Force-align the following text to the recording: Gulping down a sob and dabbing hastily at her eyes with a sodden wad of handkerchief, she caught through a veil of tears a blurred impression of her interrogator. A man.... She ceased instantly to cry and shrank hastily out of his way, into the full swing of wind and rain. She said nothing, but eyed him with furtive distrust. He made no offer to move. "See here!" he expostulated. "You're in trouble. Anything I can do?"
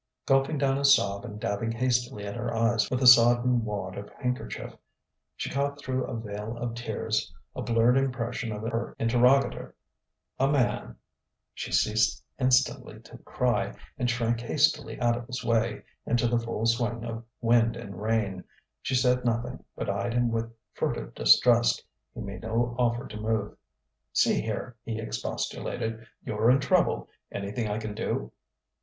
Gulping 0.25 0.57
down 0.57 0.79
a 0.79 0.83
sob 0.83 1.25
and 1.25 1.39
dabbing 1.39 1.71
hastily 1.71 2.25
at 2.25 2.35
her 2.35 2.51
eyes 2.55 2.89
with 2.89 3.03
a 3.03 3.05
sodden 3.05 3.63
wad 3.63 3.99
of 3.99 4.09
handkerchief, 4.19 4.73
she 5.35 5.51
caught 5.51 5.79
through 5.79 6.05
a 6.05 6.17
veil 6.19 6.57
of 6.57 6.73
tears 6.73 7.31
a 7.55 7.61
blurred 7.61 7.99
impression 7.99 8.51
of 8.51 8.63
her 8.63 8.95
interrogator. 8.97 9.75
A 10.39 10.47
man.... 10.47 10.95
She 11.53 11.71
ceased 11.71 12.23
instantly 12.39 12.99
to 13.01 13.19
cry 13.19 13.75
and 13.95 14.09
shrank 14.09 14.41
hastily 14.41 14.99
out 14.99 15.15
of 15.15 15.27
his 15.27 15.45
way, 15.45 15.83
into 16.07 16.27
the 16.27 16.39
full 16.39 16.65
swing 16.65 17.05
of 17.05 17.23
wind 17.39 17.75
and 17.77 18.01
rain. 18.01 18.43
She 18.81 18.95
said 18.95 19.23
nothing, 19.23 19.63
but 19.75 19.87
eyed 19.87 20.15
him 20.15 20.31
with 20.31 20.51
furtive 20.73 21.13
distrust. 21.13 21.85
He 22.15 22.21
made 22.21 22.41
no 22.41 22.75
offer 22.79 23.07
to 23.07 23.17
move. 23.17 23.55
"See 24.13 24.41
here!" 24.41 24.77
he 24.83 24.97
expostulated. 24.99 26.07
"You're 26.25 26.49
in 26.49 26.59
trouble. 26.59 27.07
Anything 27.31 27.67
I 27.69 27.77
can 27.77 27.93
do?" 27.93 28.31